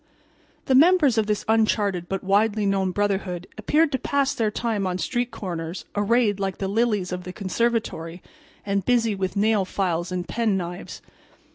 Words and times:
The 0.65 0.73
members 0.73 1.19
of 1.19 1.27
this 1.27 1.45
unchartered 1.47 2.09
but 2.09 2.23
widely 2.23 2.65
known 2.65 2.89
brotherhood 2.89 3.45
appeared 3.55 3.91
to 3.91 3.99
pass 3.99 4.33
their 4.33 4.49
time 4.49 4.87
on 4.87 4.97
street 4.97 5.29
corners 5.29 5.85
arrayed 5.95 6.39
like 6.39 6.57
the 6.57 6.67
lilies 6.67 7.11
of 7.11 7.23
the 7.23 7.31
conservatory 7.31 8.23
and 8.65 8.83
busy 8.83 9.13
with 9.13 9.37
nail 9.37 9.63
files 9.63 10.11
and 10.11 10.27
penknives. 10.27 11.03